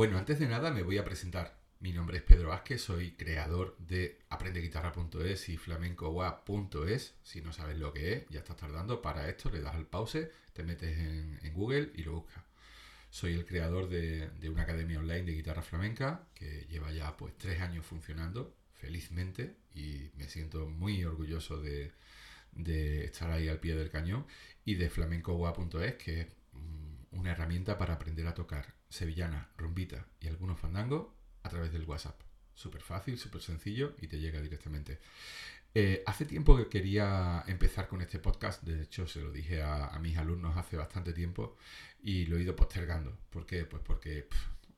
Bueno, 0.00 0.16
antes 0.16 0.38
de 0.38 0.48
nada 0.48 0.70
me 0.70 0.82
voy 0.82 0.96
a 0.96 1.04
presentar. 1.04 1.60
Mi 1.78 1.92
nombre 1.92 2.16
es 2.16 2.22
Pedro 2.22 2.48
Vázquez, 2.48 2.80
soy 2.80 3.10
creador 3.10 3.76
de 3.76 4.18
aprendeguitarra.es 4.30 5.50
y 5.50 5.58
flamencowa.es. 5.58 7.16
Si 7.22 7.42
no 7.42 7.52
sabes 7.52 7.76
lo 7.76 7.92
que 7.92 8.14
es, 8.14 8.28
ya 8.30 8.38
estás 8.38 8.56
tardando. 8.56 9.02
Para 9.02 9.28
esto 9.28 9.50
le 9.50 9.60
das 9.60 9.74
al 9.74 9.84
pause, 9.84 10.32
te 10.54 10.62
metes 10.62 10.96
en, 10.96 11.52
Google 11.52 11.90
y 11.94 12.04
lo 12.04 12.12
buscas. 12.14 12.42
Soy 13.10 13.34
el 13.34 13.44
creador 13.44 13.90
de, 13.90 14.30
una 14.48 14.62
academia 14.62 15.00
online 15.00 15.24
de 15.24 15.32
guitarra 15.34 15.60
flamenca 15.60 16.26
que 16.34 16.66
lleva 16.70 16.90
ya 16.92 17.14
pues 17.18 17.36
tres 17.36 17.60
años 17.60 17.84
funcionando 17.84 18.56
felizmente 18.72 19.54
y 19.74 20.08
me 20.16 20.28
siento 20.28 20.66
muy 20.66 21.04
orgulloso 21.04 21.60
de, 21.60 21.92
estar 23.04 23.30
ahí 23.30 23.48
al 23.48 23.60
pie 23.60 23.74
del 23.74 23.90
cañón 23.90 24.24
y 24.64 24.76
de 24.76 24.88
flamencowa.es 24.88 25.96
que 25.96 26.20
es 26.22 26.26
una 27.12 27.32
herramienta 27.32 27.78
para 27.78 27.94
aprender 27.94 28.26
a 28.26 28.34
tocar 28.34 28.74
sevillana, 28.88 29.48
rumbita 29.56 30.06
y 30.20 30.28
algunos 30.28 30.58
fandangos 30.58 31.08
a 31.42 31.48
través 31.48 31.72
del 31.72 31.84
WhatsApp. 31.84 32.20
Súper 32.54 32.82
fácil, 32.82 33.18
súper 33.18 33.40
sencillo 33.40 33.94
y 34.00 34.06
te 34.06 34.18
llega 34.18 34.40
directamente. 34.40 35.00
Eh, 35.74 36.02
hace 36.06 36.24
tiempo 36.26 36.56
que 36.56 36.68
quería 36.68 37.44
empezar 37.46 37.86
con 37.86 38.00
este 38.02 38.18
podcast, 38.18 38.62
de 38.64 38.82
hecho 38.82 39.06
se 39.06 39.20
lo 39.20 39.30
dije 39.30 39.62
a, 39.62 39.96
mis 40.00 40.16
alumnos 40.18 40.56
hace 40.56 40.76
bastante 40.76 41.12
tiempo 41.12 41.56
y 42.02 42.26
lo 42.26 42.36
he 42.36 42.42
ido 42.42 42.56
postergando. 42.56 43.16
¿Por 43.30 43.46
qué? 43.46 43.64
Pues 43.64 43.82
porque 43.84 44.28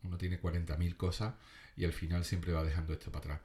uno 0.04 0.18
tiene 0.18 0.40
40.000 0.40 0.96
cosas 0.96 1.34
y 1.76 1.84
al 1.84 1.92
final 1.92 2.24
siempre 2.24 2.52
va 2.52 2.64
dejando 2.64 2.92
esto 2.92 3.10
para 3.10 3.36
atrás. 3.36 3.40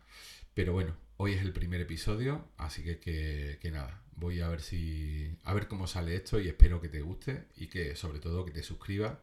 Pero 0.54 0.74
bueno, 0.74 0.96
hoy 1.18 1.34
es 1.34 1.42
el 1.42 1.54
primer 1.54 1.82
episodio, 1.82 2.48
así 2.58 2.84
que, 2.84 3.00
que, 3.00 3.60
que 3.62 3.72
nada, 3.72 4.02
voy 4.16 4.42
a 4.42 4.50
ver 4.50 4.62
si 4.62 5.38
a 5.44 5.54
ver 5.54 5.68
cómo 5.68 5.88
sale 5.88 6.16
esto 6.16 6.40
y 6.40 6.48
espero 6.48 6.82
que 6.82 6.90
te 6.90 7.02
guste 7.02 7.46
y 7.56 7.68
que 7.68 7.96
sobre 7.96 8.20
todo 8.20 8.46
que 8.46 8.52
te 8.52 8.64
suscribas 8.64 9.18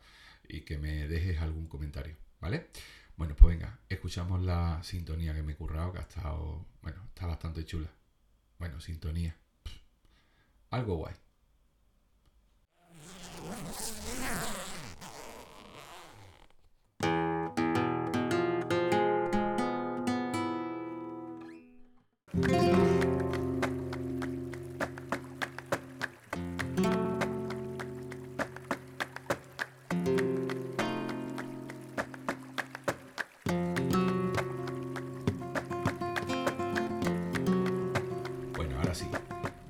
y 0.49 0.61
que 0.63 0.79
me 0.79 1.09
dejes 1.09 1.41
algún 1.41 1.67
comentario, 1.67 2.17
¿vale? 2.41 2.69
Bueno, 3.17 3.37
pues 3.37 3.57
venga, 3.57 3.79
escuchamos 3.89 4.43
la 4.43 4.83
sintonía 4.83 5.35
que 5.35 5.43
me 5.43 5.53
he 5.53 5.57
currado, 5.57 5.93
que 5.93 5.99
ha 5.99 6.03
estado, 6.03 6.67
bueno, 6.83 7.03
está 7.09 7.27
bastante 7.27 7.65
chula. 7.65 7.91
Bueno, 8.59 8.81
sintonía. 8.81 9.37
algo 10.71 10.97
guay. 10.97 11.15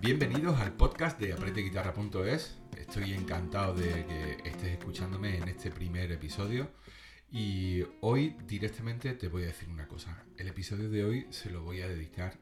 Bienvenidos 0.05 0.61
al 0.61 0.75
podcast 0.75 1.19
de 1.19 1.33
aprendeguitarra.es. 1.33 2.59
Estoy 2.77 3.15
encantado 3.15 3.73
de 3.73 4.05
que 4.05 4.51
estés 4.51 4.73
escuchándome 4.73 5.39
en 5.39 5.49
este 5.49 5.71
primer 5.71 6.13
episodio. 6.13 6.69
Y 7.33 7.83
hoy 8.03 8.37
directamente 8.47 9.15
te 9.15 9.29
voy 9.29 9.45
a 9.45 9.47
decir 9.47 9.71
una 9.71 9.89
cosa. 9.89 10.23
El 10.37 10.49
episodio 10.49 10.91
de 10.91 11.05
hoy 11.05 11.27
se 11.31 11.49
lo 11.49 11.63
voy 11.63 11.81
a 11.81 11.89
dedicar 11.89 12.37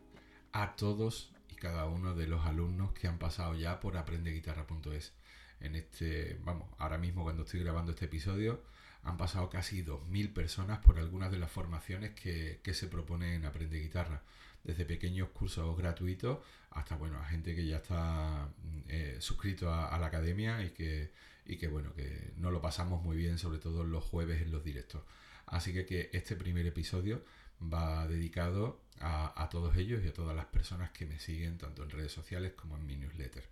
a 0.51 0.75
todos 0.75 1.33
y 1.51 1.55
cada 1.55 1.87
uno 1.87 2.17
de 2.17 2.27
los 2.27 2.45
alumnos 2.47 2.95
que 2.95 3.07
han 3.07 3.21
pasado 3.21 3.55
ya 3.55 3.79
por 3.79 3.97
aprendeguitarra.es. 3.97 5.13
En 5.61 5.77
este, 5.77 6.41
vamos, 6.43 6.69
ahora 6.79 6.99
mismo 6.99 7.23
cuando 7.23 7.45
estoy 7.45 7.61
grabando 7.61 7.93
este 7.93 8.07
episodio, 8.07 8.65
han 9.05 9.17
pasado 9.17 9.49
casi 9.51 9.85
2.000 9.85 10.33
personas 10.33 10.79
por 10.79 10.99
algunas 10.99 11.31
de 11.31 11.39
las 11.39 11.51
formaciones 11.51 12.13
que, 12.13 12.61
que 12.63 12.75
se 12.75 12.87
proponen 12.87 13.31
en 13.31 13.45
Aprende 13.45 13.81
Guitarra. 13.81 14.23
Desde 14.63 14.85
pequeños 14.85 15.31
cursos 15.31 15.77
gratuitos 15.77 16.39
hasta 16.71 16.97
bueno 16.97 17.19
a 17.19 17.25
gente 17.25 17.55
que 17.55 17.67
ya 17.67 17.79
está 17.79 18.49
mm, 18.63 18.81
eh, 18.89 19.17
suscrito 19.19 19.73
a, 19.73 19.99
la 19.99 20.07
academia 20.07 20.63
y 20.65 20.71
que, 20.71 21.13
y 21.45 21.57
que 21.57 21.67
bueno 21.67 21.93
que 21.95 22.33
no 22.37 22.51
lo 22.51 22.61
pasamos 22.61 23.03
muy 23.03 23.17
bien 23.17 23.39
sobre 23.39 23.59
todo 23.59 23.85
los 23.85 24.05
jueves 24.05 24.41
en 24.41 24.53
los 24.53 24.63
directos. 24.63 25.03
Así 25.47 25.73
que, 25.73 25.85
que 25.85 26.11
este 26.13 26.37
primer 26.37 26.65
episodio 26.67 27.25
va 27.61 28.07
dedicado 28.07 28.81
a, 29.01 29.43
a, 29.43 29.49
todos 29.49 29.77
ellos 29.77 30.03
y 30.05 30.09
a 30.09 30.13
todas 30.13 30.35
las 30.35 30.47
personas 30.47 30.91
que 30.93 31.07
me 31.07 31.19
siguen 31.19 31.59
tanto 31.59 31.83
en 31.83 31.91
redes 31.91 32.13
sociales 32.13 32.53
como 32.53 32.77
en 32.77 32.87
mi 32.87 32.97
newsletter. 32.97 33.45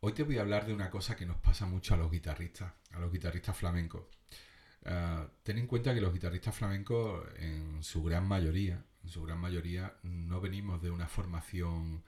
Hoy 0.00 0.12
te 0.12 0.22
voy 0.22 0.38
a 0.38 0.42
hablar 0.42 0.66
de 0.66 0.72
una 0.72 0.90
cosa 0.90 1.14
que 1.14 1.26
nos 1.26 1.36
pasa 1.36 1.66
mucho 1.66 1.92
a 1.92 1.96
los 1.98 2.10
guitarristas 2.10 2.72
a 2.92 3.00
los 3.00 3.12
guitarristas 3.12 3.56
flamencos 3.56 4.04
uh, 4.86 5.28
ten 5.42 5.58
en 5.58 5.66
cuenta 5.66 5.94
que 5.94 6.00
los 6.00 6.12
guitarristas 6.12 6.54
flamencos 6.54 7.26
en 7.38 7.82
su 7.82 8.02
gran 8.02 8.26
mayoría 8.26 8.84
en 9.08 9.10
su 9.10 9.22
gran 9.22 9.38
mayoría, 9.38 9.94
no 10.02 10.40
venimos 10.40 10.82
de 10.82 10.90
una 10.90 11.08
formación 11.08 12.02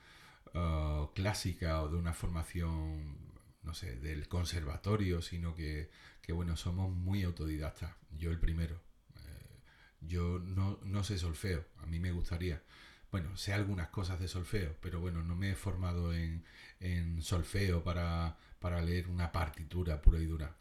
uh, 0.55 1.07
clásica 1.15 1.83
o 1.83 1.89
de 1.89 1.97
una 1.97 2.13
formación, 2.13 3.17
no 3.63 3.75
sé, 3.75 3.97
del 3.97 4.29
conservatorio, 4.29 5.23
sino 5.23 5.55
que, 5.55 5.91
bueno, 6.29 6.57
somos 6.57 6.93
muy 6.93 7.25
autodidactas. 7.25 7.93
Yo 8.17 8.31
el 8.31 8.39
primero. 8.39 8.81
Eh, 9.17 9.61
yo 10.03 10.39
no, 10.39 10.79
no 10.85 11.03
sé 11.03 11.19
solfeo, 11.19 11.65
a 11.79 11.87
mí 11.87 11.99
me 11.99 12.13
gustaría. 12.13 12.63
Bueno, 13.11 13.37
sé 13.37 13.53
algunas 13.53 13.89
cosas 13.89 14.21
de 14.21 14.29
solfeo, 14.29 14.77
pero 14.81 15.01
bueno, 15.01 15.25
no 15.25 15.35
me 15.35 15.51
he 15.51 15.55
formado 15.57 16.13
en, 16.13 16.45
en 16.79 17.23
solfeo 17.23 17.83
para, 17.83 18.37
para 18.61 18.81
leer 18.83 19.09
una 19.09 19.33
partitura 19.33 20.01
pura 20.01 20.21
y 20.21 20.27
dura. 20.27 20.55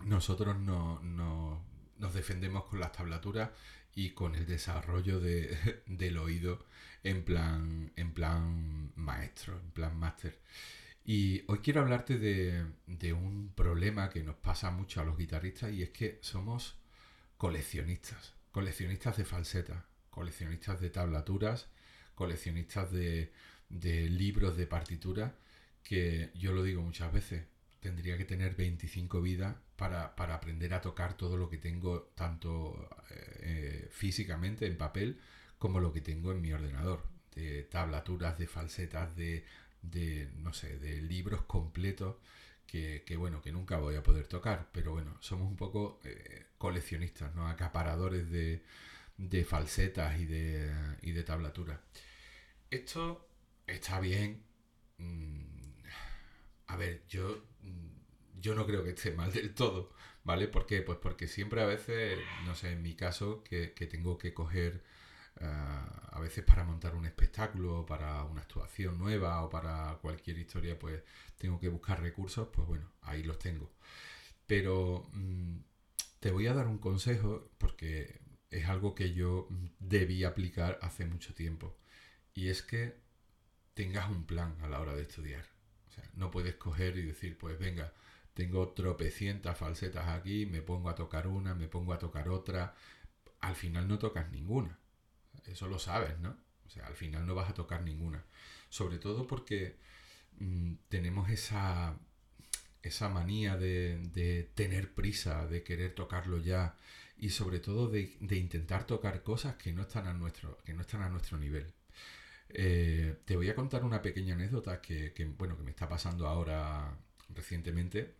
Nosotros 0.00 0.58
no, 0.58 1.00
no, 1.02 1.64
nos 1.98 2.14
defendemos 2.14 2.64
con 2.64 2.80
las 2.80 2.92
tablaturas 2.92 3.50
y 3.94 4.10
con 4.10 4.34
el 4.34 4.46
desarrollo 4.46 5.20
de, 5.20 5.82
del 5.86 6.18
oído 6.18 6.66
en 7.04 7.24
plan, 7.24 7.92
en 7.96 8.12
plan 8.12 8.92
maestro, 8.96 9.58
en 9.58 9.70
plan 9.70 9.96
máster. 9.96 10.38
Y 11.04 11.42
hoy 11.48 11.58
quiero 11.58 11.80
hablarte 11.80 12.18
de, 12.18 12.64
de, 12.86 13.12
un 13.12 13.52
problema 13.54 14.08
que 14.08 14.22
nos 14.22 14.36
pasa 14.36 14.70
mucho 14.70 15.00
a 15.00 15.04
los 15.04 15.18
guitarristas 15.18 15.72
y 15.72 15.82
es 15.82 15.90
que 15.90 16.18
somos 16.22 16.76
coleccionistas, 17.36 18.34
coleccionistas 18.52 19.16
de 19.16 19.24
falsetas, 19.24 19.82
coleccionistas 20.10 20.80
de 20.80 20.90
tablaturas, 20.90 21.66
coleccionistas 22.14 22.92
de, 22.92 23.32
de 23.68 24.08
libros 24.08 24.56
de 24.56 24.68
partitura, 24.68 25.34
que 25.82 26.30
yo 26.34 26.52
lo 26.52 26.62
digo 26.62 26.82
muchas 26.82 27.12
veces, 27.12 27.46
tendría 27.82 28.16
que 28.16 28.24
tener 28.24 28.54
25 28.54 29.20
vidas 29.20 29.56
para, 29.76 30.14
aprender 30.16 30.72
a 30.72 30.80
tocar 30.80 31.16
todo 31.16 31.36
lo 31.36 31.50
que 31.50 31.58
tengo, 31.58 32.12
tanto 32.14 32.88
eh, 33.40 33.88
físicamente 33.90 34.66
en 34.66 34.78
papel 34.78 35.20
como 35.58 35.80
lo 35.80 35.92
que 35.92 36.00
tengo 36.00 36.32
en 36.32 36.40
mi 36.40 36.52
ordenador, 36.52 37.04
de 37.34 37.64
tablaturas, 37.64 38.38
de 38.38 38.46
falsetas, 38.46 39.16
de, 39.16 39.44
no 40.38 40.52
sé, 40.52 40.78
de 40.78 41.02
libros 41.02 41.42
completos 41.42 42.16
que, 42.66 43.16
bueno, 43.18 43.42
que 43.42 43.52
nunca 43.52 43.76
voy 43.78 43.96
a 43.96 44.02
poder 44.02 44.26
tocar, 44.28 44.70
pero 44.72 44.92
bueno, 44.92 45.18
somos 45.20 45.46
un 45.46 45.56
poco 45.56 46.00
eh, 46.04 46.46
coleccionistas, 46.56 47.34
¿no? 47.34 47.46
Acaparadores 47.48 48.30
de, 48.30 48.62
de 49.18 49.44
falsetas 49.44 50.18
y 50.18 50.24
de, 50.24 50.72
y 51.02 51.12
de 51.12 51.22
tablaturas. 51.22 51.80
Esto 52.70 53.28
está 53.66 54.00
bien. 54.00 54.42
Mm, 54.98 55.61
a 56.72 56.76
ver, 56.76 57.04
yo 57.08 57.42
yo 58.42 58.54
no 58.54 58.66
creo 58.66 58.84
que 58.84 58.90
esté 58.90 59.12
mal 59.12 59.32
del 59.32 59.54
todo, 59.54 59.90
¿vale? 60.24 60.48
¿Por 60.48 60.66
qué? 60.66 60.82
Pues 60.82 60.98
porque 60.98 61.28
siempre 61.28 61.62
a 61.62 61.66
veces, 61.66 62.18
no 62.44 62.54
sé, 62.54 62.72
en 62.72 62.82
mi 62.82 62.94
caso, 62.94 63.42
que, 63.44 63.68
tengo 63.90 64.18
que 64.18 64.34
coger 64.34 64.82
ah, 65.40 66.10
a 66.12 66.20
veces 66.20 66.44
para 66.44 66.64
montar 66.64 66.94
un 66.96 67.06
espectáculo, 67.06 67.86
para 67.86 68.24
una 68.24 68.42
actuación 68.42 68.98
nueva 68.98 69.42
o 69.44 69.50
para 69.50 69.98
cualquier 70.02 70.38
historia, 70.38 70.78
pues 70.78 71.02
tengo 71.38 71.60
que 71.60 71.68
buscar 71.68 72.00
recursos, 72.02 72.48
pues 72.52 72.66
bueno, 72.66 72.92
ahí 73.02 73.22
los 73.22 73.38
tengo. 73.38 73.70
Pero 74.46 75.08
mm, 75.12 75.58
te 76.20 76.30
voy 76.32 76.46
a 76.48 76.54
dar 76.54 76.66
un 76.66 76.78
consejo 76.78 77.50
porque 77.58 78.20
es 78.50 78.66
algo 78.68 78.94
que 78.94 79.14
yo 79.14 79.48
debí 79.78 80.24
aplicar 80.24 80.78
hace 80.82 81.06
mucho 81.06 81.34
tiempo. 81.34 81.76
Y 82.34 82.48
es 82.48 82.62
que 82.62 82.96
tengas 83.74 84.10
un 84.10 84.26
plan 84.26 84.56
a 84.62 84.68
la 84.68 84.80
hora 84.80 84.94
de 84.94 85.02
estudiar. 85.02 85.51
O 85.92 85.94
sea, 85.94 86.04
no 86.14 86.30
puedes 86.30 86.54
coger 86.54 86.96
y 86.96 87.02
decir, 87.02 87.36
pues 87.36 87.58
venga, 87.58 87.92
tengo 88.32 88.70
tropecientas 88.70 89.58
falsetas 89.58 90.08
aquí, 90.08 90.46
me 90.46 90.62
pongo 90.62 90.88
a 90.88 90.94
tocar 90.94 91.26
una, 91.26 91.54
me 91.54 91.68
pongo 91.68 91.92
a 91.92 91.98
tocar 91.98 92.30
otra. 92.30 92.74
Al 93.40 93.56
final 93.56 93.88
no 93.88 93.98
tocas 93.98 94.30
ninguna. 94.30 94.78
Eso 95.46 95.68
lo 95.68 95.78
sabes, 95.78 96.18
¿no? 96.18 96.36
O 96.66 96.70
sea, 96.70 96.86
al 96.86 96.94
final 96.94 97.26
no 97.26 97.34
vas 97.34 97.50
a 97.50 97.54
tocar 97.54 97.82
ninguna. 97.82 98.24
Sobre 98.70 98.98
todo 98.98 99.26
porque 99.26 99.76
mm, 100.38 100.74
tenemos 100.88 101.28
esa, 101.28 101.98
esa 102.82 103.08
manía 103.10 103.56
de, 103.56 104.50
tener 104.54 104.94
prisa, 104.94 105.46
de 105.46 105.62
querer 105.62 105.94
tocarlo 105.94 106.38
ya 106.38 106.76
y 107.18 107.30
sobre 107.30 107.60
todo 107.60 107.88
de, 107.88 108.16
intentar 108.30 108.86
tocar 108.86 109.22
cosas 109.22 109.56
que 109.56 109.72
no 109.72 109.82
están 109.82 110.06
a 110.06 110.14
nuestro, 110.14 110.58
que 110.64 110.72
no 110.72 110.80
están 110.80 111.02
a 111.02 111.10
nuestro 111.10 111.36
nivel. 111.38 111.74
Eh, 112.54 113.16
te 113.24 113.36
voy 113.36 113.48
a 113.48 113.54
contar 113.54 113.84
una 113.84 114.02
pequeña 114.02 114.34
anécdota 114.34 114.80
que, 114.80 115.12
bueno, 115.38 115.56
que 115.56 115.62
me 115.62 115.70
está 115.70 115.88
pasando 115.88 116.26
ahora 116.26 116.96
recientemente. 117.30 118.14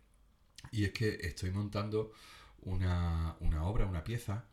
Y 0.71 0.85
es 0.85 0.91
que 0.91 1.19
estoy 1.21 1.51
montando 1.51 2.13
una, 2.61 3.35
obra, 3.61 3.85
una 3.85 4.03
pieza 4.03 4.45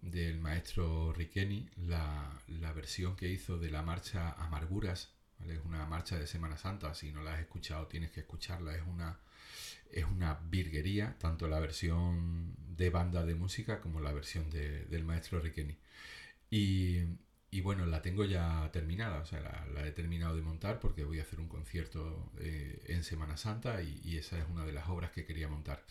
del 0.00 0.40
maestro 0.40 1.12
Riqueni, 1.12 1.68
la, 1.76 2.42
la 2.48 2.72
versión 2.72 3.16
que 3.16 3.28
hizo 3.28 3.58
de 3.58 3.70
la 3.70 3.82
marcha 3.82 4.32
Amarguras, 4.32 5.12
es 5.46 5.60
una 5.64 5.86
marcha 5.86 6.18
de 6.18 6.26
Semana 6.26 6.56
Santa, 6.56 6.94
si 6.94 7.12
no 7.12 7.22
la 7.22 7.34
has 7.34 7.40
escuchado 7.40 7.86
tienes 7.86 8.10
que 8.10 8.20
escucharla, 8.20 8.74
es 8.76 8.82
una, 8.86 9.18
es 9.90 10.04
una 10.04 10.34
virguería, 10.34 11.16
tanto 11.18 11.48
la 11.48 11.60
versión 11.60 12.54
de 12.76 12.90
banda 12.90 13.24
de 13.24 13.34
música 13.34 13.80
como 13.80 14.00
la 14.00 14.12
versión 14.12 14.50
de, 14.50 14.84
del 14.86 15.04
maestro 15.04 15.40
Riqueni. 15.40 15.76
Y, 16.50 17.00
y, 17.52 17.60
bueno, 17.60 17.86
la 17.86 18.00
tengo 18.02 18.24
ya 18.24 18.70
terminada, 18.72 19.20
o 19.20 19.26
sea, 19.26 19.40
la, 19.72 19.86
he 19.86 19.92
terminado 19.92 20.34
de 20.34 20.42
montar 20.42 20.80
porque 20.80 21.04
voy 21.04 21.18
a 21.20 21.22
hacer 21.22 21.38
un 21.38 21.48
concierto 21.48 22.32
eh, 22.40 22.82
en 22.86 23.04
Semana 23.04 23.36
Santa 23.36 23.82
y, 23.82 24.16
esa 24.16 24.38
es 24.38 24.48
una 24.48 24.64
de 24.64 24.72
las 24.72 24.88
obras 24.88 25.10
que 25.12 25.26
quería 25.26 25.48
montar. 25.48 25.84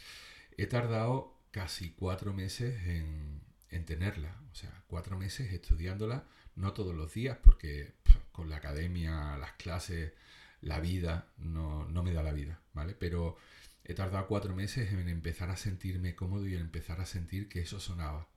He 0.57 0.65
tardado 0.67 1.37
casi 1.51 1.91
cuatro 1.91 2.33
meses 2.33 2.87
en, 2.87 3.41
en 3.69 3.85
tenerla. 3.85 4.35
O 4.51 4.55
sea, 4.55 4.83
cuatro 4.87 5.17
meses 5.17 5.53
estudiándola, 5.53 6.25
no 6.55 6.73
todos 6.73 6.95
los 6.95 7.13
días, 7.13 7.37
porque 7.43 7.93
con 8.31 8.49
la 8.49 8.57
academia, 8.57 9.37
las 9.37 9.53
clases, 9.53 10.13
la 10.61 10.79
vida, 10.79 11.27
no, 11.37 11.85
no, 11.85 12.03
me 12.03 12.13
da 12.13 12.23
la 12.23 12.33
vida, 12.33 12.59
¿vale? 12.73 12.95
Pero 12.95 13.37
he 13.83 13.93
tardado 13.93 14.27
cuatro 14.27 14.55
meses 14.55 14.91
en 14.91 15.07
empezar 15.09 15.49
a 15.51 15.57
sentirme 15.57 16.15
cómodo 16.15 16.47
y 16.47 16.55
en 16.55 16.61
empezar 16.61 17.01
a 17.01 17.05
sentir 17.05 17.49
que 17.49 17.61
eso 17.61 17.79
sonaba. 17.79 18.27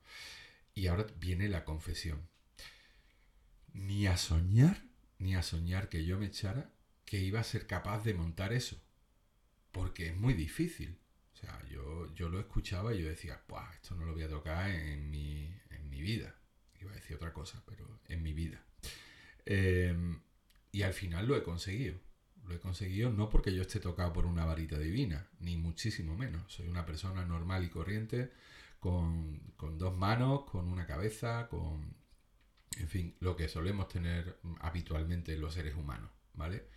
Y 0.75 0.87
ahora 0.87 1.07
viene 1.19 1.49
la 1.49 1.65
confesión. 1.65 2.27
Ni 3.75 4.07
a 4.07 4.15
soñar, 4.15 4.81
ni 5.19 5.35
a 5.35 5.43
soñar 5.43 5.89
que 5.89 6.05
yo 6.05 6.17
me 6.17 6.27
echara 6.27 6.71
que 7.03 7.19
iba 7.19 7.39
a 7.39 7.43
ser 7.43 7.67
capaz 7.67 8.03
de 8.03 8.13
montar 8.13 8.53
eso. 8.53 8.81
Porque 9.71 10.07
es 10.07 10.15
muy 10.15 10.33
difícil. 10.33 10.97
O 11.33 11.37
sea, 11.37 11.61
yo, 11.69 12.13
yo 12.15 12.29
lo 12.29 12.39
escuchaba 12.39 12.93
y 12.93 13.01
yo 13.01 13.09
decía, 13.09 13.41
Buah, 13.47 13.73
esto 13.73 13.95
no 13.95 14.05
lo 14.05 14.13
voy 14.13 14.23
a 14.23 14.29
tocar 14.29 14.69
en 14.71 15.09
mi, 15.11 15.53
en 15.69 15.89
mi 15.89 16.01
vida. 16.01 16.33
Iba 16.79 16.91
a 16.91 16.95
decir 16.95 17.17
otra 17.17 17.33
cosa, 17.33 17.61
pero 17.67 17.99
en 18.07 18.23
mi 18.23 18.33
vida. 18.33 18.63
Em, 19.45 20.21
y 20.71 20.81
al 20.83 20.93
final 20.93 21.27
lo 21.27 21.35
he 21.35 21.43
conseguido. 21.43 21.99
Lo 22.45 22.55
he 22.55 22.59
conseguido 22.59 23.11
no 23.11 23.29
porque 23.29 23.53
yo 23.53 23.61
esté 23.61 23.79
tocado 23.79 24.13
por 24.13 24.25
una 24.25 24.45
varita 24.45 24.79
divina, 24.79 25.27
ni 25.39 25.57
muchísimo 25.57 26.15
menos. 26.15 26.51
Soy 26.53 26.67
una 26.67 26.85
persona 26.85 27.25
normal 27.25 27.65
y 27.65 27.69
corriente, 27.69 28.31
con, 28.79 29.39
con 29.57 29.77
dos 29.77 29.97
manos, 29.97 30.45
con 30.45 30.71
una 30.71 30.85
cabeza, 30.85 31.47
con, 31.49 31.95
en 32.77 32.87
fin, 32.87 33.15
lo 33.19 33.35
que 33.35 33.47
solemos 33.47 33.87
tener 33.89 34.37
habitualmente 34.59 35.37
los 35.37 35.53
seres 35.53 35.75
humanos, 35.75 36.11
¿vale? 36.33 36.67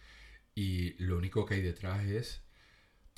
Y 0.55 0.95
lo 1.03 1.17
único 1.17 1.45
que 1.47 1.55
hay 1.55 1.63
detrás 1.63 2.05
es 2.05 2.43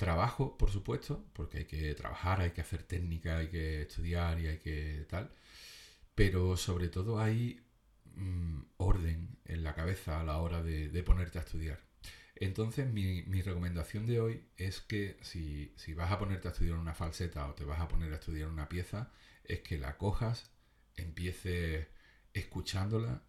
Trabajo, 0.01 0.57
por 0.57 0.71
supuesto, 0.71 1.23
porque 1.33 1.59
hay 1.59 1.65
que 1.65 1.93
trabajar, 1.93 2.41
hay 2.41 2.49
que 2.49 2.61
hacer 2.61 2.81
técnica, 2.81 3.37
hay 3.37 3.49
que 3.49 3.83
estudiar 3.83 4.39
y 4.39 4.47
hay 4.47 4.57
que 4.57 5.05
tal. 5.07 5.31
Pero 6.15 6.57
sobre 6.57 6.87
todo 6.89 7.19
hay 7.19 7.63
mm, 8.15 8.61
orden 8.77 9.37
en 9.45 9.63
la 9.63 9.75
cabeza 9.75 10.19
a 10.19 10.23
la 10.23 10.39
hora 10.39 10.63
de, 10.63 11.03
ponerte 11.03 11.37
a 11.37 11.43
estudiar. 11.43 11.79
Entonces 12.35 12.87
mi, 12.91 13.21
recomendación 13.43 14.07
de 14.07 14.19
hoy 14.19 14.43
es 14.57 14.81
que 14.81 15.17
si, 15.21 15.71
si, 15.77 15.93
vas 15.93 16.11
a 16.11 16.17
ponerte 16.17 16.47
a 16.47 16.51
estudiar 16.51 16.77
una 16.79 16.95
falseta 16.95 17.47
o 17.47 17.53
te 17.53 17.63
vas 17.63 17.79
a 17.79 17.87
poner 17.87 18.11
a 18.11 18.15
estudiar 18.15 18.47
una 18.49 18.69
pieza, 18.69 19.11
es 19.43 19.59
que 19.59 19.77
la 19.77 19.99
cojas, 19.99 20.49
empieces 20.95 21.85
escuchándola, 22.33 23.23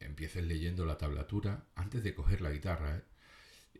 empieces 0.00 0.44
leyendo 0.44 0.84
la 0.84 0.98
tablatura 0.98 1.66
antes 1.74 2.02
de 2.02 2.14
coger 2.14 2.40
la 2.40 2.50
guitarra. 2.50 2.96
¿eh? 2.96 3.02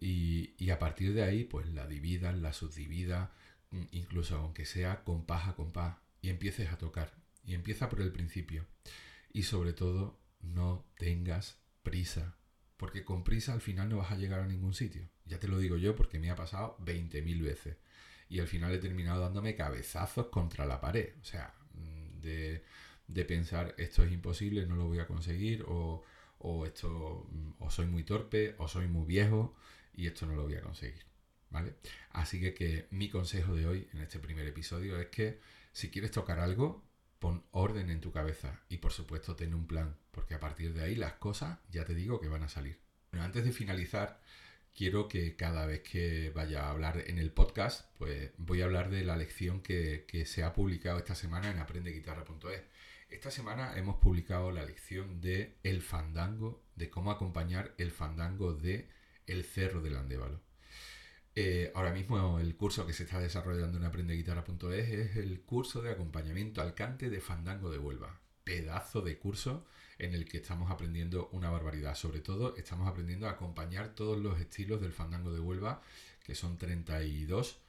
Y, 0.00 0.70
a 0.70 0.78
partir 0.78 1.14
de 1.14 1.22
ahí, 1.22 1.44
pues 1.44 1.68
la 1.68 1.86
dividas, 1.86 2.36
la 2.36 2.52
subdividas, 2.52 3.30
mm, 3.70 3.84
incluso 3.92 4.36
aunque 4.36 4.64
sea 4.64 5.04
compás 5.04 5.48
a 5.48 5.54
compás, 5.54 5.96
y 6.20 6.30
empieces 6.30 6.70
a 6.70 6.78
tocar. 6.78 7.12
Y 7.44 7.54
empieza 7.54 7.88
por 7.88 8.00
el 8.00 8.12
principio. 8.12 8.66
Y 9.32 9.44
sobre 9.44 9.72
todo, 9.72 10.20
no 10.40 10.86
tengas 10.96 11.58
prisa. 11.82 12.36
Porque 12.76 13.04
con 13.04 13.24
prisa 13.24 13.52
al 13.52 13.60
final 13.60 13.88
no 13.88 13.98
vas 13.98 14.12
a 14.12 14.16
llegar 14.16 14.40
a 14.40 14.46
ningún 14.46 14.74
sitio. 14.74 15.08
Ya 15.24 15.38
te 15.38 15.48
lo 15.48 15.58
digo 15.58 15.76
yo 15.76 15.94
porque 15.96 16.18
me 16.18 16.30
ha 16.30 16.36
pasado 16.36 16.76
20.000 16.80 17.42
veces. 17.42 17.76
Y 18.28 18.40
al 18.40 18.48
final 18.48 18.72
he 18.72 18.78
terminado 18.78 19.20
dándome 19.20 19.54
cabezazos 19.54 20.26
contra 20.28 20.66
la 20.66 20.80
pared. 20.80 21.14
O 21.20 21.24
sea, 21.24 21.54
mm, 21.74 22.20
de, 22.20 22.64
de 23.12 23.24
pensar 23.24 23.74
esto 23.78 24.02
es 24.04 24.12
imposible, 24.12 24.66
no 24.66 24.76
lo 24.76 24.86
voy 24.86 24.98
a 24.98 25.06
conseguir, 25.06 25.64
o, 25.68 26.02
o 26.38 26.66
esto, 26.66 27.26
o 27.58 27.70
soy 27.70 27.86
muy 27.86 28.04
torpe, 28.04 28.54
o 28.58 28.68
soy 28.68 28.88
muy 28.88 29.06
viejo, 29.06 29.54
y 29.94 30.06
esto 30.06 30.26
no 30.26 30.34
lo 30.34 30.44
voy 30.44 30.54
a 30.54 30.62
conseguir. 30.62 31.04
¿Vale? 31.50 31.74
Así 32.10 32.40
que, 32.40 32.54
que 32.54 32.88
mi 32.90 33.10
consejo 33.10 33.54
de 33.54 33.66
hoy 33.66 33.88
en 33.92 34.00
este 34.00 34.18
primer 34.18 34.46
episodio 34.46 34.98
es 34.98 35.08
que 35.08 35.38
si 35.72 35.90
quieres 35.90 36.10
tocar 36.10 36.40
algo, 36.40 36.82
pon 37.18 37.44
orden 37.50 37.90
en 37.90 38.00
tu 38.00 38.10
cabeza 38.10 38.60
y 38.68 38.78
por 38.78 38.92
supuesto 38.92 39.36
ten 39.36 39.54
un 39.54 39.66
plan, 39.66 39.96
porque 40.10 40.34
a 40.34 40.40
partir 40.40 40.72
de 40.74 40.82
ahí 40.82 40.96
las 40.96 41.14
cosas 41.14 41.58
ya 41.70 41.84
te 41.84 41.94
digo 41.94 42.20
que 42.20 42.28
van 42.28 42.42
a 42.42 42.48
salir. 42.48 42.80
Antes 43.12 43.44
de 43.44 43.52
finalizar, 43.52 44.20
quiero 44.74 45.08
que 45.08 45.36
cada 45.36 45.66
vez 45.66 45.82
que 45.82 46.30
vaya 46.30 46.64
a 46.66 46.70
hablar 46.70 47.04
en 47.06 47.18
el 47.18 47.30
podcast, 47.30 47.86
pues 47.98 48.30
voy 48.38 48.62
a 48.62 48.64
hablar 48.64 48.90
de 48.90 49.04
la 49.04 49.16
lección 49.16 49.60
que, 49.60 50.06
que 50.08 50.26
se 50.26 50.42
ha 50.42 50.54
publicado 50.54 50.98
esta 50.98 51.14
semana 51.14 51.50
en 51.50 51.58
aprendeguitarra.es. 51.58 52.62
Esta 53.12 53.30
semana 53.30 53.76
hemos 53.76 53.96
publicado 53.96 54.50
la 54.52 54.64
lección 54.64 55.20
de 55.20 55.58
el 55.64 55.82
fandango, 55.82 56.64
de 56.76 56.88
cómo 56.88 57.10
acompañar 57.10 57.74
el 57.76 57.90
fandango 57.90 58.54
de 58.54 58.88
el 59.26 59.44
Cerro 59.44 59.82
del 59.82 59.96
Andévalo. 59.96 60.40
Eh, 61.34 61.70
ahora 61.74 61.92
mismo 61.92 62.40
el 62.40 62.56
curso 62.56 62.86
que 62.86 62.94
se 62.94 63.02
está 63.02 63.20
desarrollando 63.20 63.76
en 63.76 63.84
aprendeguitarra.es 63.84 64.88
es 64.88 65.16
el 65.16 65.42
curso 65.42 65.82
de 65.82 65.90
acompañamiento 65.90 66.62
al 66.62 66.74
cante 66.74 67.10
de 67.10 67.20
Fandango 67.20 67.70
de 67.70 67.78
Huelva. 67.78 68.18
Pedazo 68.44 69.02
de 69.02 69.18
curso 69.18 69.66
en 69.98 70.14
el 70.14 70.26
que 70.26 70.38
estamos 70.38 70.70
aprendiendo 70.70 71.28
una 71.32 71.50
barbaridad. 71.50 71.94
Sobre 71.94 72.20
todo 72.20 72.56
estamos 72.56 72.88
aprendiendo 72.88 73.28
a 73.28 73.32
acompañar 73.32 73.94
todos 73.94 74.18
los 74.18 74.40
estilos 74.40 74.80
del 74.80 74.94
Fandango 74.94 75.34
de 75.34 75.40
Huelva, 75.40 75.82
que 76.24 76.34
son 76.34 76.56
32. 76.56 77.60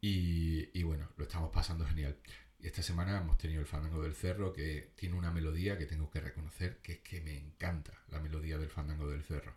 Y, 0.00 0.76
y 0.78 0.82
bueno, 0.82 1.08
lo 1.16 1.22
estamos 1.22 1.50
pasando 1.52 1.86
genial. 1.86 2.18
Y 2.60 2.66
esta 2.66 2.82
semana 2.82 3.18
hemos 3.18 3.38
tenido 3.38 3.60
el 3.60 3.66
Fandango 3.66 4.02
del 4.02 4.14
Cerro, 4.14 4.52
que 4.52 4.90
tiene 4.96 5.14
una 5.14 5.30
melodía 5.30 5.78
que 5.78 5.86
tengo 5.86 6.10
que 6.10 6.20
reconocer 6.20 6.78
que 6.78 6.94
es 6.94 6.98
que 7.00 7.20
me 7.20 7.36
encanta 7.36 7.92
la 8.10 8.20
melodía 8.20 8.58
del 8.58 8.68
Fandango 8.68 9.08
del 9.08 9.22
Cerro. 9.22 9.54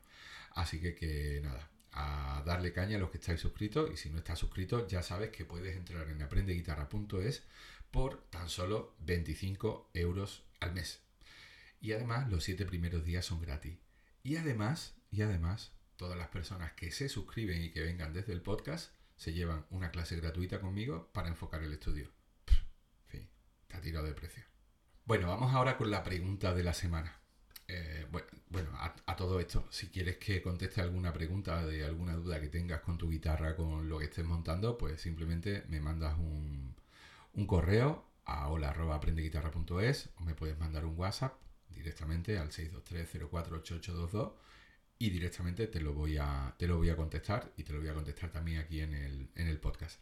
Así 0.52 0.80
que, 0.80 1.42
nada, 1.44 1.70
a 1.94 2.44
darle 2.46 2.74
caña 2.74 2.98
a 2.98 3.00
los 3.00 3.10
que 3.10 3.18
estáis 3.18 3.40
suscritos 3.40 3.92
y 3.92 3.98
si 3.98 4.10
no 4.10 4.18
estás 4.18 4.40
suscrito 4.40 4.88
ya 4.88 5.04
sabes 5.04 5.30
que 5.32 5.46
puedes 5.46 5.76
entrar 5.76 6.10
en 6.10 6.22
aprendeguitarra.es 6.22 7.44
por 7.90 8.24
tan 8.30 8.50
solo 8.50 8.96
25 9.00 9.90
euros 9.94 10.44
al 10.60 10.74
mes. 10.74 11.02
Y 11.82 11.94
además 11.94 12.30
los 12.30 12.44
7 12.44 12.66
primeros 12.66 13.04
días 13.04 13.26
son 13.26 13.42
gratis. 13.42 13.78
Y 14.24 14.36
además, 14.38 14.96
y 15.10 15.24
además, 15.24 15.72
todas 15.98 16.18
las 16.18 16.28
personas 16.28 16.74
que 16.74 16.92
se 16.92 17.10
suscriben 17.10 17.64
y 17.64 17.72
que 17.72 17.82
vengan 17.82 18.14
desde 18.14 18.34
el 18.34 18.42
podcast 18.42 18.94
se 19.18 19.34
llevan 19.34 19.66
una 19.72 19.92
clase 19.92 20.16
gratuita 20.16 20.62
conmigo 20.62 21.10
para 21.14 21.28
enfocar 21.28 21.64
el 21.64 21.74
estudio. 21.74 22.21
Fin, 23.72 23.78
está 23.78 23.82
tirado 23.82 24.06
de 24.06 24.14
precio. 24.14 24.44
Bueno, 25.06 25.28
vamos 25.28 25.54
ahora 25.54 25.78
con 25.78 25.90
la 25.92 26.04
pregunta 26.04 26.54
de 26.54 26.64
la 26.64 26.74
semana. 26.74 27.18
Eh, 27.68 28.06
bueno, 28.50 28.70
a, 29.06 29.16
todo 29.16 29.40
esto, 29.40 29.66
si 29.70 29.88
quieres 29.88 30.18
que 30.18 30.42
conteste 30.42 30.82
alguna 30.82 31.14
pregunta 31.14 31.66
de 31.66 31.86
alguna 31.86 32.16
duda 32.16 32.42
que 32.42 32.50
tengas 32.50 32.82
con 32.82 32.98
tu 32.98 33.10
guitarra, 33.10 33.56
con 33.56 33.88
lo 33.88 34.00
que 34.00 34.06
estés 34.06 34.26
montando, 34.26 34.78
pues 34.78 35.00
simplemente 35.00 35.64
me 35.70 35.80
mandas 35.80 36.18
un, 36.18 36.76
correo 37.48 38.06
a 38.26 38.50
hola.aprendeguitarra.es 38.50 40.10
o 40.18 40.22
me 40.22 40.36
puedes 40.36 40.58
mandar 40.60 40.86
un 40.86 40.98
WhatsApp 40.98 41.34
directamente 41.70 42.38
al 42.38 42.50
623-048822 42.50 44.34
y 45.00 45.10
directamente 45.10 45.68
te 45.68 45.80
lo, 45.80 45.94
voy 45.94 46.18
a, 46.18 46.54
te 46.58 46.68
lo 46.68 46.78
voy 46.78 46.90
a 46.90 46.96
contestar 46.98 47.52
y 47.58 47.64
te 47.64 47.74
lo 47.74 47.80
voy 47.80 47.88
a 47.90 47.94
contestar 47.94 48.32
también 48.32 48.60
aquí 48.60 48.82
en 48.82 48.94
el, 48.94 49.30
en 49.36 49.48
el 49.48 49.60
podcast. 49.60 50.00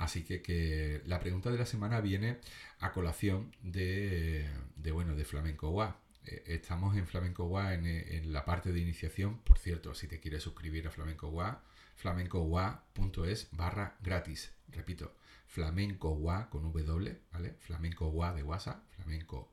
Así 0.00 0.24
que, 0.24 0.40
que, 0.40 1.02
la 1.04 1.20
pregunta 1.20 1.50
de 1.50 1.58
la 1.58 1.66
semana 1.66 2.00
viene 2.00 2.38
a 2.78 2.90
colación 2.90 3.54
de, 3.62 4.48
de 4.76 4.92
bueno, 4.92 5.14
de 5.14 5.26
Flamenco 5.26 5.68
Wa. 5.68 6.00
Eh, 6.24 6.42
estamos 6.46 6.96
en 6.96 7.06
Flamenco 7.06 7.44
Gua 7.44 7.74
en, 7.74 8.32
la 8.32 8.46
parte 8.46 8.72
de 8.72 8.80
iniciación. 8.80 9.40
Por 9.42 9.58
cierto, 9.58 9.94
si 9.94 10.08
te 10.08 10.18
quieres 10.18 10.42
suscribir 10.42 10.88
a 10.88 10.90
Flamenco 10.90 11.28
Gua, 11.28 11.62
flamencogua.es 11.96 13.48
barra 13.52 13.98
gratis. 14.00 14.54
Repito, 14.68 15.14
flamenco 15.46 16.14
gua 16.14 16.48
con 16.48 16.62
W, 16.62 17.20
¿vale? 17.30 17.56
Flamenco 17.60 18.08
Gua 18.10 18.32
de 18.32 18.42
WhatsApp, 18.42 18.82
flamenco 18.94 19.52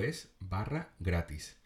es 0.00 0.30
barra 0.38 0.92
gratis. 1.00 1.56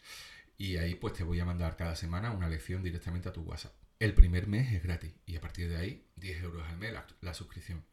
Y 0.57 0.79
ahí 0.79 0.95
pues 0.95 1.13
te 1.13 1.25
voy 1.25 1.41
a 1.41 1.45
mandar 1.45 1.77
cada 1.77 1.95
semana 1.95 2.31
una 2.31 2.49
lección 2.49 2.83
directamente 2.83 3.29
a 3.29 3.33
tu 3.35 3.43
WhatsApp. 3.43 3.80
El 4.01 4.15
primer 4.15 4.49
mes 4.49 4.73
es 4.73 4.83
gratis 4.83 5.13
y 5.27 5.37
a 5.37 5.41
partir 5.41 5.69
de 5.69 5.77
ahí 5.77 6.07
10 6.17 6.43
euros 6.43 6.69
al 6.69 6.79
mes 6.79 6.93
la 7.21 7.35
suscripción. 7.35 7.85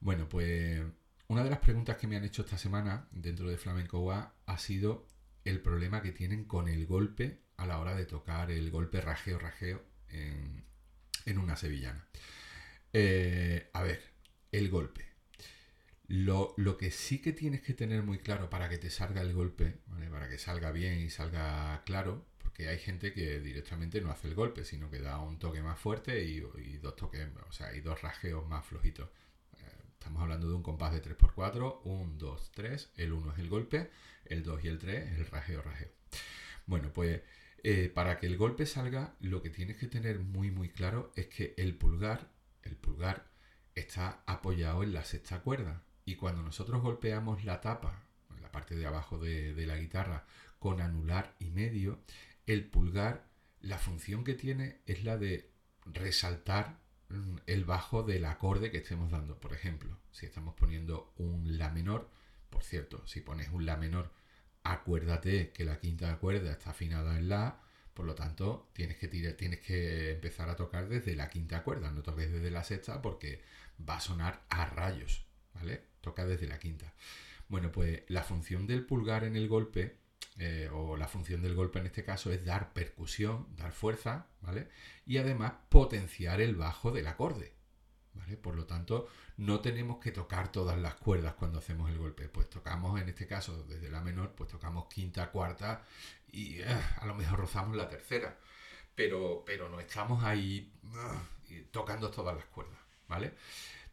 Bueno, 0.00 0.28
pues 0.28 0.82
una 1.28 1.42
de 1.42 1.50
las 1.50 1.60
preguntas 1.60 1.96
que 1.96 2.06
me 2.06 2.16
han 2.16 2.24
hecho 2.24 2.42
esta 2.42 2.58
semana 2.58 3.08
dentro 3.10 3.48
de 3.48 3.56
Flamenco 3.56 4.00
UA 4.00 4.34
ha 4.46 4.58
sido 4.58 5.08
el 5.44 5.60
problema 5.60 6.02
que 6.02 6.12
tienen 6.12 6.44
con 6.44 6.68
el 6.68 6.86
golpe 6.86 7.40
a 7.56 7.66
la 7.66 7.78
hora 7.78 7.94
de 7.94 8.04
tocar 8.04 8.50
el 8.50 8.70
golpe 8.70 9.00
rajeo 9.00 9.38
rajeo 9.38 9.82
en, 10.08 11.38
una 11.38 11.56
sevillana. 11.56 12.06
Eh, 12.92 13.70
a 13.72 13.82
ver, 13.82 14.02
el 14.52 14.68
golpe. 14.68 15.06
Lo, 16.06 16.54
que 16.78 16.90
sí 16.90 17.20
que 17.20 17.32
tienes 17.32 17.62
que 17.62 17.72
tener 17.72 18.02
muy 18.02 18.18
claro 18.18 18.50
para 18.50 18.68
que 18.68 18.78
te 18.78 18.90
salga 18.90 19.22
el 19.22 19.32
golpe, 19.32 19.78
para 20.10 20.28
que 20.28 20.38
salga 20.38 20.70
bien 20.72 21.00
y 21.00 21.10
salga 21.10 21.82
claro, 21.86 22.26
porque 22.54 22.68
hay 22.68 22.78
gente 22.78 23.12
que 23.12 23.40
directamente 23.40 24.00
no 24.00 24.12
hace 24.12 24.28
el 24.28 24.36
golpe, 24.36 24.64
sino 24.64 24.88
que 24.88 25.00
da 25.00 25.18
un 25.18 25.40
toque 25.40 25.60
más 25.60 25.76
fuerte 25.76 26.22
y, 26.22 26.38
dos 26.78 26.94
toques, 26.94 27.26
o 27.48 27.52
sea, 27.52 27.74
y 27.74 27.80
dos 27.80 28.00
rajeos 28.00 28.46
más 28.46 28.64
flojitos. 28.64 29.08
Eh, 29.54 29.82
estamos 29.94 30.22
hablando 30.22 30.46
de 30.46 30.54
un 30.54 30.62
compás 30.62 30.92
de 30.92 31.02
3x4, 31.02 31.80
1, 31.82 32.14
2, 32.16 32.52
3, 32.54 32.92
el 32.96 33.12
1 33.12 33.32
es 33.32 33.38
el 33.40 33.48
golpe, 33.48 33.90
el 34.26 34.44
2 34.44 34.64
y 34.64 34.68
el 34.68 34.78
3 34.78 35.12
es 35.14 35.18
el 35.18 35.26
rajeo, 35.26 35.62
rajeo. 35.62 35.88
Bueno, 36.66 36.92
pues 36.92 37.22
eh, 37.64 37.90
para 37.92 38.18
que 38.18 38.26
el 38.26 38.36
golpe 38.36 38.66
salga, 38.66 39.16
lo 39.18 39.42
que 39.42 39.50
tienes 39.50 39.76
que 39.76 39.88
tener 39.88 40.20
muy 40.20 40.52
muy 40.52 40.68
claro 40.68 41.10
es 41.16 41.26
que 41.26 41.54
el 41.56 41.74
pulgar, 41.74 42.30
el 42.62 42.76
pulgar 42.76 43.26
está 43.74 44.22
apoyado 44.26 44.84
en 44.84 44.94
la 44.94 45.02
sexta 45.02 45.40
cuerda. 45.40 45.82
Y 46.04 46.14
cuando 46.14 46.40
nosotros 46.40 46.80
golpeamos 46.82 47.44
la 47.44 47.60
tapa, 47.60 48.04
la 48.40 48.52
parte 48.52 48.76
de 48.76 48.86
abajo 48.86 49.18
de, 49.18 49.66
la 49.66 49.76
guitarra, 49.76 50.24
con 50.60 50.80
anular 50.80 51.34
y 51.40 51.50
medio, 51.50 51.98
el 52.46 52.64
pulgar, 52.64 53.26
la 53.60 53.78
función 53.78 54.24
que 54.24 54.34
tiene 54.34 54.80
es 54.86 55.04
la 55.04 55.16
de 55.16 55.50
resaltar 55.86 56.78
mm, 57.08 57.36
el 57.46 57.64
bajo 57.64 58.02
del 58.02 58.24
acorde 58.24 58.70
que 58.70 58.78
estemos 58.78 59.10
dando. 59.10 59.38
Por 59.38 59.52
ejemplo, 59.52 59.98
si 60.10 60.26
estamos 60.26 60.54
poniendo 60.54 61.12
un 61.16 61.58
La 61.58 61.70
menor, 61.70 62.10
por 62.50 62.62
cierto, 62.62 63.06
si 63.06 63.20
pones 63.20 63.48
un 63.50 63.66
La 63.66 63.76
menor, 63.76 64.12
acuérdate 64.62 65.50
que 65.52 65.64
la 65.64 65.78
quinta 65.78 66.16
cuerda 66.18 66.52
está 66.52 66.70
afinada 66.70 67.18
en 67.18 67.28
La, 67.28 67.60
por 67.94 68.06
lo 68.06 68.14
tanto, 68.14 68.70
tienes 68.72 68.96
que, 68.96 69.08
tienes 69.08 69.60
que 69.60 70.12
empezar 70.12 70.50
a 70.50 70.56
tocar 70.56 70.88
desde 70.88 71.14
la 71.14 71.30
quinta 71.30 71.62
cuerda, 71.62 71.90
no 71.92 72.02
toques 72.02 72.30
desde 72.30 72.50
la 72.50 72.64
sexta 72.64 73.00
porque 73.00 73.42
va 73.88 73.96
a 73.96 74.00
sonar 74.00 74.44
a 74.48 74.66
rayos, 74.66 75.24
¿vale? 75.54 75.84
Toca 76.00 76.26
desde 76.26 76.48
la 76.48 76.58
quinta. 76.58 76.92
Bueno, 77.48 77.70
pues 77.70 78.02
la 78.08 78.24
función 78.24 78.66
del 78.66 78.84
pulgar 78.84 79.24
en 79.24 79.36
el 79.36 79.48
golpe, 79.48 79.98
eh, 80.38 80.68
o 80.72 80.96
la 80.96 81.08
función 81.08 81.42
del 81.42 81.54
golpe 81.54 81.78
en 81.78 81.86
este 81.86 82.04
caso, 82.04 82.32
es 82.32 82.44
dar 82.44 82.72
percusión, 82.72 83.46
dar 83.56 83.72
fuerza, 83.72 84.26
¿vale? 84.40 84.68
Y 85.06 85.18
además 85.18 85.52
potenciar 85.68 86.40
el 86.40 86.56
bajo 86.56 86.90
del 86.90 87.06
acorde, 87.06 87.52
¿vale? 88.14 88.36
Por 88.36 88.56
lo 88.56 88.66
tanto, 88.66 89.08
no 89.36 89.60
tenemos 89.60 89.98
que 89.98 90.12
tocar 90.12 90.50
todas 90.50 90.78
las 90.78 90.94
cuerdas 90.94 91.34
cuando 91.34 91.58
hacemos 91.58 91.90
el 91.90 91.98
golpe. 91.98 92.28
Pues 92.28 92.50
tocamos, 92.50 93.00
en 93.00 93.08
este 93.08 93.26
caso, 93.26 93.64
desde 93.64 93.90
la 93.90 94.00
menor, 94.00 94.32
pues 94.34 94.50
tocamos 94.50 94.86
quinta, 94.86 95.30
cuarta 95.30 95.84
y 96.30 96.60
eh, 96.60 96.66
a 97.00 97.06
lo 97.06 97.14
mejor 97.14 97.40
rozamos 97.40 97.76
la 97.76 97.88
tercera. 97.88 98.38
Pero, 98.94 99.42
pero 99.44 99.68
no 99.68 99.80
estamos 99.80 100.22
ahí 100.24 100.72
eh, 101.50 101.66
tocando 101.72 102.10
todas 102.10 102.36
las 102.36 102.44
cuerdas. 102.46 102.84
¿vale? 103.08 103.34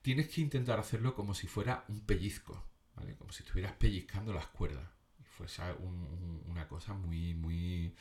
Tienes 0.02 0.30
que 0.30 0.42
intentar 0.42 0.80
hacerlo 0.80 1.16
como 1.16 1.34
si 1.34 1.48
fuera 1.48 1.86
un 1.88 2.02
pellizco, 2.02 2.64
¿vale? 2.96 3.16
Como 3.16 3.32
si 3.32 3.44
estuvieras 3.44 3.74
pellizcando 3.74 4.34
las 4.34 4.48
cuerdas. 4.48 4.90
Y 5.44 5.48
fuese 5.48 5.62
una 6.48 6.68
cosa 6.68 6.94
muy, 6.94 7.34
muy... 7.34 7.96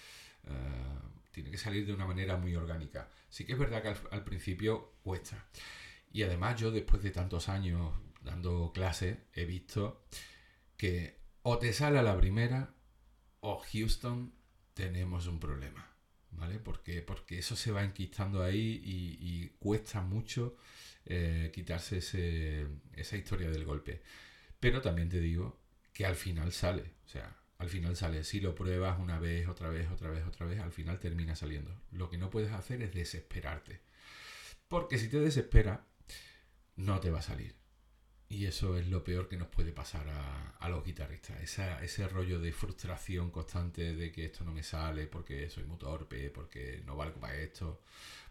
Eh, 0.45 0.99
tiene 1.31 1.51
que 1.51 1.59
salir 1.59 1.87
de 1.87 1.93
una 1.93 2.07
manera 2.07 2.37
muy 2.37 2.55
orgánica. 2.55 3.09
Sí 3.29 3.45
que 3.45 3.53
es 3.53 3.59
verdad 3.59 3.83
que 3.83 3.95
al, 4.11 4.25
principio 4.25 4.95
cuesta. 5.03 5.47
Y 6.13 6.23
además 6.23 6.61
yo 6.61 6.71
después 6.71 7.03
de 7.03 7.11
tantos 7.11 7.49
años 7.49 7.95
dando 8.23 8.73
clases 8.73 9.19
he 9.35 9.45
visto 9.45 10.05
que 10.77 11.19
o 11.43 11.59
te 11.59 11.73
sale 11.73 11.99
a 11.99 12.03
la 12.03 12.17
primera 12.17 12.75
o 13.41 13.63
Houston 13.73 14.33
tenemos 14.75 15.27
un 15.27 15.39
problema. 15.39 15.87
¿Vale? 16.33 16.59
Porque, 16.59 17.03
porque 17.03 17.39
eso 17.39 17.57
se 17.57 17.73
va 17.73 17.83
enquistando 17.83 18.43
ahí 18.43 18.81
y 18.85 19.49
cuesta 19.59 20.01
mucho 20.01 20.57
eh, 21.07 21.51
quitarse 21.53 21.99
esa 21.99 23.17
historia 23.17 23.51
del 23.51 23.65
golpe. 23.65 24.03
Pero 24.61 24.81
también 24.81 25.09
te 25.09 25.19
digo 25.19 25.60
que 25.93 26.07
al 26.07 26.17
final 26.17 26.53
sale. 26.53 26.95
O 27.05 27.09
sea, 27.09 27.37
al 27.59 27.69
final 27.69 27.97
sale. 27.97 28.25
Si 28.25 28.41
lo 28.41 28.55
pruebas 28.55 28.99
una 28.99 29.19
vez, 29.19 29.49
otra 29.49 29.69
vez, 29.69 29.91
otra 29.91 30.11
vez, 30.11 30.27
otra 30.27 30.47
vez, 30.47 30.61
al 30.61 30.73
final 30.73 30.99
termina 30.99 31.37
saliendo. 31.37 31.83
Lo 31.93 32.11
que 32.11 32.19
no 32.19 32.31
puedes 32.31 32.53
hacer 32.53 32.83
es 32.83 32.95
desesperarte. 32.95 33.81
Porque 34.69 34.99
si 34.99 35.09
te 35.09 35.21
desespera, 35.21 35.87
no 36.77 37.01
te 37.01 37.11
va 37.11 37.19
a 37.19 37.23
salir. 37.23 37.61
Y 38.31 38.47
eso 38.47 38.79
es 38.79 38.87
lo 38.87 39.03
peor 39.03 39.29
que 39.29 39.37
nos 39.37 39.49
puede 39.49 39.73
pasar 39.73 40.07
a, 40.09 40.69
los 40.69 40.85
guitarristas. 40.85 41.41
ese 41.83 42.09
rollo 42.09 42.39
de 42.39 42.53
frustración 42.53 43.33
constante 43.33 43.95
de 43.97 44.13
que 44.13 44.27
esto 44.27 44.45
no 44.45 44.53
me 44.53 44.63
sale 44.63 45.09
porque 45.09 45.51
soy 45.51 45.65
muy 45.65 45.79
torpe, 45.79 46.31
porque 46.31 46.81
no 46.87 46.95
valgo 46.95 47.19
para 47.19 47.35
esto, 47.37 47.83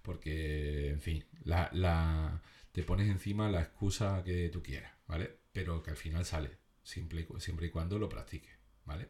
porque, 0.02 0.90
en 0.92 1.02
fin, 1.02 1.26
la, 1.44 2.42
te 2.72 2.84
pones 2.84 3.10
encima 3.10 3.50
la 3.50 3.62
excusa 3.62 4.24
que 4.24 4.48
tú 4.50 4.64
quieras, 4.64 4.94
¿vale? 5.06 5.40
Pero 5.52 5.84
que 5.84 5.90
al 5.92 5.98
final 5.98 6.26
sale, 6.26 6.58
siempre, 6.84 7.28
siempre 7.40 7.68
y 7.68 7.70
cuando 7.70 7.98
lo 8.00 8.10
practiques, 8.10 8.52
¿vale? 8.86 9.10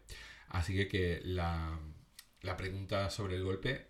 Así 0.49 0.75
que, 0.75 0.87
que 0.87 1.21
la, 1.23 1.79
pregunta 2.57 3.09
sobre 3.09 3.35
el 3.35 3.43
golpe 3.43 3.87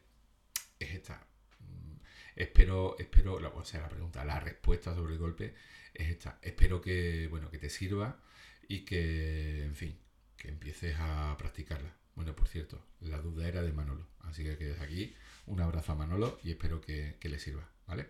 es 0.79 0.95
esta. 0.95 1.25
Mm, 1.59 1.95
espero, 2.35 2.97
espero, 2.99 3.35
o 3.35 3.65
sea, 3.65 3.81
la 3.81 3.89
pregunta, 3.89 4.25
la 4.25 4.39
respuesta 4.39 4.95
sobre 4.95 5.13
el 5.13 5.19
golpe 5.19 5.55
es 5.93 6.09
esta. 6.09 6.39
Espero 6.41 6.81
que, 6.81 7.27
bueno, 7.29 7.49
que 7.49 7.57
te 7.57 7.69
sirva 7.69 8.21
y 8.67 8.85
que, 8.85 9.63
en 9.63 9.75
fin, 9.75 9.97
que 10.37 10.49
empieces 10.49 10.95
a 10.99 11.35
practicarla. 11.37 11.95
Bueno, 12.15 12.35
por 12.35 12.47
cierto, 12.47 12.85
la 13.01 13.19
duda 13.19 13.47
era 13.47 13.61
de 13.61 13.71
Manolo. 13.71 14.07
Así 14.21 14.43
que 14.43 14.55
desde 14.55 14.83
aquí 14.83 15.15
un 15.45 15.61
abrazo 15.61 15.93
a 15.93 15.95
Manolo 15.95 16.39
y 16.43 16.51
espero 16.51 16.81
que, 16.81 17.17
que 17.19 17.29
le 17.29 17.39
sirva, 17.39 17.69
¿vale? 17.87 18.09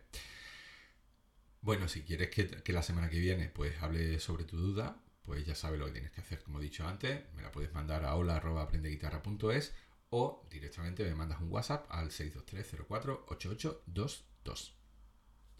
Bueno, 1.61 1.87
si 1.87 2.03
quieres 2.03 2.29
que, 2.29 2.73
la 2.73 2.83
semana 2.83 3.09
que 3.09 3.19
viene 3.19 3.49
pues 3.49 3.81
hable 3.81 4.19
sobre 4.19 4.45
tu 4.45 4.57
duda, 4.57 5.01
pues 5.29 5.45
ya 5.45 5.53
sabes 5.53 5.79
lo 5.79 5.85
que 5.85 5.91
tienes 5.91 6.09
que 6.09 6.21
hacer. 6.21 6.41
Como 6.41 6.59
he 6.59 6.63
dicho 6.63 6.87
antes, 6.87 7.21
me 7.35 7.43
la 7.43 7.51
puedes 7.51 7.71
mandar 7.71 8.03
a 8.03 8.15
hola.aprendeguitarra.es 8.15 9.75
o 10.09 10.43
directamente 10.49 11.03
me 11.03 11.13
mandas 11.13 11.39
un 11.39 11.51
WhatsApp 11.51 11.85
al 11.89 12.09
623048822. 12.09 14.73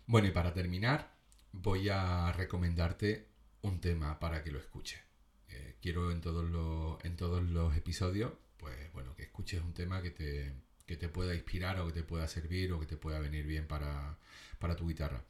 Bueno, 0.07 0.27
y 0.27 0.31
para 0.31 0.55
terminar, 0.55 1.13
voy 1.51 1.88
a 1.88 2.31
recomendarte 2.31 3.27
un 3.61 3.79
tema 3.79 4.19
para 4.19 4.43
que 4.43 4.51
lo 4.51 4.57
escuches. 4.57 5.01
Eh, 5.49 5.77
quiero 5.79 6.09
en 6.09 6.21
todos, 6.21 6.49
los, 6.49 6.97
en 7.05 7.15
todos 7.15 7.43
los 7.43 7.77
episodios, 7.77 8.33
pues 8.57 8.91
bueno, 8.93 9.15
que 9.15 9.21
escuches 9.21 9.61
un 9.61 9.75
tema 9.75 10.01
que 10.01 10.09
te, 10.09 10.51
que 10.88 10.97
te 10.97 11.09
pueda 11.09 11.35
inspirar 11.35 11.79
o 11.79 11.85
que 11.85 11.93
te 11.93 12.01
pueda 12.01 12.27
servir 12.27 12.73
o 12.73 12.79
que 12.79 12.88
te 12.88 12.97
pueda 12.97 13.19
venir 13.19 13.45
bien 13.45 13.67
para, 13.67 14.17
para 14.57 14.75
tu 14.75 14.88
guitarra. 14.88 15.23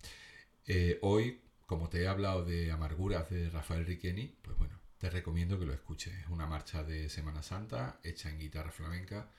Eh, 0.66 0.98
hoy, 1.02 1.42
como 1.70 1.88
te 1.88 2.02
he 2.02 2.08
hablado 2.08 2.44
de 2.44 2.72
Amarguras 2.72 3.30
de 3.30 3.48
Rafael 3.52 3.86
Riqueni, 3.86 4.36
pues 4.42 4.58
bueno, 4.58 4.80
te 4.98 5.08
recomiendo 5.08 5.60
que 5.60 5.68
lo 5.68 5.74
escuches. 5.74 6.16
Es 6.16 6.28
una 6.30 6.48
marcha 6.48 6.84
de 6.84 7.10
Semana 7.10 7.44
Santa 7.44 8.00
hecha 8.04 8.32
en 8.32 8.40
guitarra 8.40 8.72
flamenca 8.72 9.30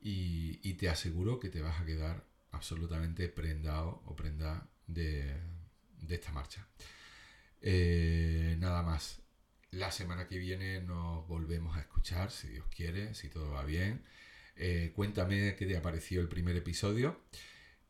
y, 0.00 0.74
te 0.74 0.88
aseguro 0.88 1.38
que 1.38 1.50
te 1.50 1.60
vas 1.62 1.80
a 1.80 1.84
quedar 1.84 2.24
absolutamente 2.50 3.28
prendado 3.28 4.02
o 4.06 4.16
prenda 4.16 4.66
de, 4.88 5.36
esta 6.08 6.32
marcha. 6.32 6.66
Eh, 7.62 8.56
nada 8.58 8.82
más. 8.82 9.20
La 9.70 9.92
semana 9.92 10.26
que 10.26 10.38
viene 10.38 10.80
nos 10.80 11.28
volvemos 11.28 11.76
a 11.76 11.80
escuchar, 11.80 12.32
si 12.32 12.48
Dios 12.48 12.66
quiere, 12.74 13.14
si 13.14 13.28
todo 13.28 13.52
va 13.52 13.62
bien. 13.62 14.02
Eh, 14.56 14.92
cuéntame 14.96 15.54
qué 15.54 15.64
te 15.64 15.76
ha 15.76 15.82
parecido 15.82 16.22
el 16.22 16.28
primer 16.28 16.56
episodio. 16.56 17.20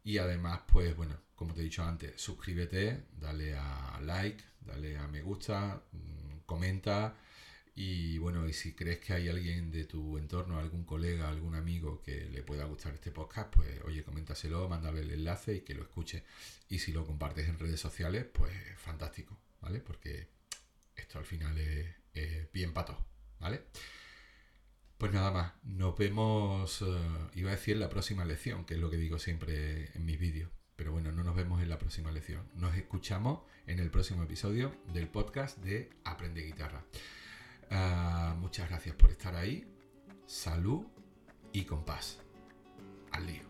Y 0.09 0.17
además, 0.17 0.61
pues 0.73 0.97
bueno, 0.97 1.21
como 1.35 1.53
te 1.53 1.61
he 1.61 1.65
dicho 1.65 1.85
antes, 1.85 2.19
suscríbete, 2.19 3.09
dale 3.21 3.55
a 3.59 4.01
like, 4.01 4.43
dale 4.63 4.97
a 4.97 5.07
me 5.07 5.21
gusta, 5.21 5.83
mm, 5.93 6.47
comenta 6.47 7.15
y 7.75 8.17
bueno, 8.17 8.49
y 8.49 8.55
si 8.55 8.73
crees 8.73 9.01
que 9.01 9.13
hay 9.13 9.29
alguien 9.29 9.71
de 9.71 9.85
tu 9.85 10.17
entorno, 10.17 10.59
algún 10.59 10.85
colega, 10.85 11.29
algún 11.29 11.55
amigo 11.55 12.01
que 12.01 12.25
le 12.25 12.43
pueda 12.43 12.65
gustar 12.65 12.95
este 12.95 13.11
podcast, 13.11 13.55
pues 13.55 13.69
oye, 13.85 14.03
coméntaselo, 14.03 14.67
mándale 14.67 15.03
el 15.03 15.11
enlace 15.11 15.57
y 15.57 15.61
que 15.61 15.75
lo 15.75 15.83
escuche. 15.83 16.25
Y 16.71 16.79
si 16.79 16.93
lo 16.93 17.05
compartes 17.05 17.47
en 17.47 17.59
redes 17.59 17.79
sociales, 17.79 18.25
pues 18.33 18.55
fantástico, 18.79 19.37
¿vale? 19.61 19.81
Porque 19.81 20.29
esto 20.97 21.19
al 21.19 21.27
final 21.27 21.59
es, 21.59 22.51
bien 22.51 22.73
pato, 22.73 22.97
¿vale? 23.41 23.65
Pues 24.99 25.13
nada 25.13 25.31
más, 25.31 25.53
nos 25.63 25.97
vemos, 25.97 26.83
eh, 26.83 26.87
iba 27.37 27.51
a 27.51 27.55
decir 27.55 27.77
la 27.77 27.89
próxima 27.89 28.25
lección, 28.25 28.65
que 28.65 28.75
es 28.75 28.81
lo 28.81 28.91
que 28.91 28.97
digo 28.97 29.21
siempre 29.21 29.93
en 29.95 30.05
mis 30.05 30.19
vídeos. 30.19 30.51
Pero 30.75 30.91
bueno, 30.91 31.13
no 31.13 31.23
nos 31.23 31.37
vemos 31.37 31.63
en 31.63 31.69
la 31.69 31.79
próxima 31.79 32.11
lección. 32.11 32.49
Nos 32.55 32.77
escuchamos 32.77 33.43
en 33.69 33.79
el 33.79 33.93
próximo 33.93 34.25
episodio 34.25 34.75
del 34.93 35.09
podcast 35.09 35.59
de 35.59 35.91
Aprende 36.05 36.43
Guitarra. 36.43 36.83
Ah, 37.71 38.35
muchas 38.41 38.69
gracias 38.69 38.97
por 38.97 39.13
estar 39.13 39.37
ahí. 39.37 39.73
Salud 40.27 40.85
y 41.53 41.63
compás. 41.65 42.19
Al 43.13 43.25
lío. 43.25 43.43